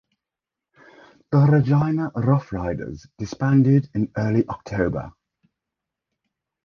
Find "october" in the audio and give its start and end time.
4.49-5.13